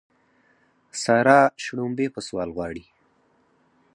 سارا 1.01 1.39
شړومبې 1.63 2.07
په 2.15 2.19
سوال 2.27 2.49
غواړي. 2.55 2.85